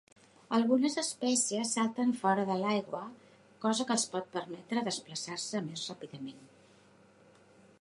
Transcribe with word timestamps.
Algunes 0.57 0.95
espècies 1.01 1.73
salten 1.77 2.13
fora 2.21 2.45
de 2.51 2.55
l'aigua, 2.63 3.01
cosa 3.65 3.87
que 3.91 3.95
els 3.97 4.07
pot 4.15 4.33
permetre 4.39 4.83
desplaçar-se 4.89 5.63
més 5.67 5.85
ràpidament. 5.91 6.41